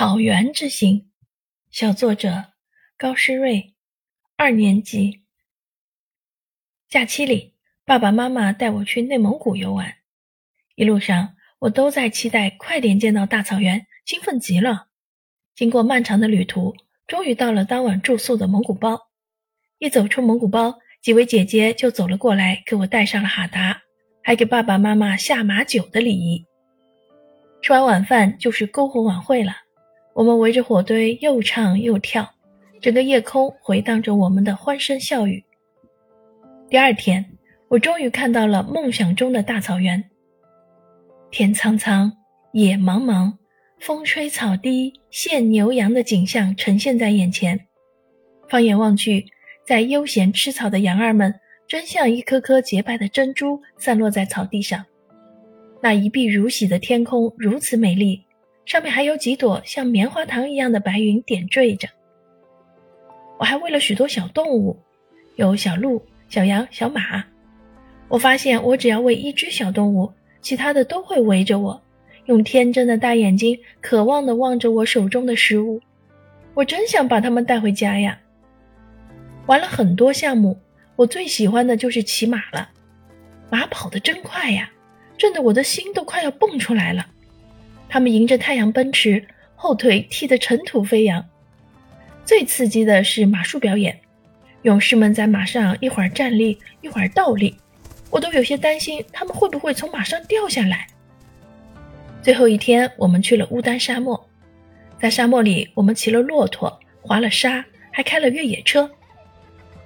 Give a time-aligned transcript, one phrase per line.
[0.00, 1.10] 草原之行，
[1.70, 2.52] 小作者
[2.96, 3.74] 高诗瑞，
[4.34, 5.24] 二年级。
[6.88, 7.52] 假期里，
[7.84, 9.96] 爸爸妈妈带我去内蒙古游玩，
[10.74, 14.86] 一路上我都在期待快点见到大草原，兴奋极了。
[15.54, 16.74] 经过漫长的旅途，
[17.06, 18.98] 终于到了当晚住宿的蒙古包。
[19.76, 23.82] 一走出蒙古包，几位姐姐就走了过来，给我戴上了哈达，
[24.22, 26.42] 还给爸爸妈妈下马酒的礼仪。
[27.60, 29.54] 吃完晚饭就是篝火晚会了。
[30.20, 32.28] 我们围着火堆又唱又跳，
[32.78, 35.42] 整个夜空回荡着我们的欢声笑语。
[36.68, 37.24] 第二天，
[37.68, 40.04] 我终于看到了梦想中的大草原。
[41.30, 42.12] 天苍苍，
[42.52, 43.32] 野茫茫，
[43.78, 47.58] 风吹草低见牛羊的景象呈现在眼前。
[48.46, 49.24] 放眼望去，
[49.66, 51.34] 在悠闲吃草的羊儿们，
[51.66, 54.84] 真像一颗颗洁白的珍珠散落在草地上。
[55.80, 58.22] 那一碧如洗的天空如此美丽。
[58.66, 61.88] 上面还有几朵像棉花糖一样的白云点缀着。
[63.38, 64.78] 我还喂了许多小动物，
[65.36, 67.24] 有小鹿、小羊、小马。
[68.08, 71.82] 我发现，我只要喂一只小动物，其他的都会围着我，
[72.26, 75.80] 用天真的大眼睛渴望地望着我手中的食物。
[76.54, 78.18] 我真想把它们带回家呀！
[79.46, 80.58] 玩了很多项目，
[80.96, 82.70] 我最喜欢的就是骑马了。
[83.48, 84.70] 马跑得真快呀，
[85.16, 87.06] 震得我的心都快要蹦出来了。
[87.90, 91.22] 他们迎着太阳奔驰，后腿踢得尘土飞扬。
[92.24, 93.98] 最刺激的是马术表演，
[94.62, 97.56] 勇士们在马上一会儿站立，一会儿倒立，
[98.08, 100.86] 我都有些担心他们会不会从马上掉下来。
[102.22, 104.28] 最后一天，我们去了乌丹沙漠，
[105.00, 108.88] 在沙漠里，我们骑了骆驼，滑了沙，还开了越野车。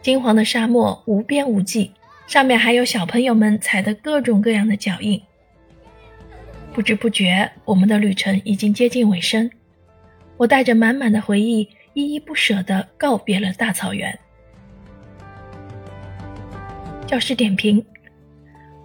[0.00, 1.92] 金黄的沙漠无边无际，
[2.26, 5.22] 上面还有小朋友们踩的各种各样的脚印。
[6.74, 9.50] 不知不觉，我们的旅程已经接近尾声。
[10.38, 14.18] 我带着满满的回忆，依依不舍地告别了大草原。
[17.06, 17.84] 教师点评：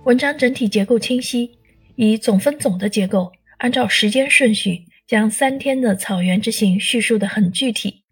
[0.03, 1.58] 文章整体结构清晰，
[1.96, 8.04] 以总分总的结构，按照时间顺序，将三天的草原之行叙述得很具体。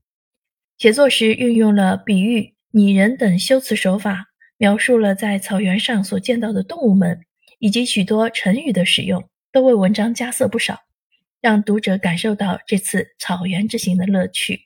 [0.78, 7.20] 写作时运用了比喻、拟人等修辞手法，描述了在草原上所见到的动物们，
[7.60, 9.22] 以及许多成语的使用。
[9.56, 10.78] 都为文章加色不少，
[11.40, 14.60] 让读者感受到这次草原之行的乐趣。